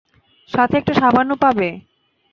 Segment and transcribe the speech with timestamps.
[0.49, 1.69] সাথে একটা সাবানও পাবে।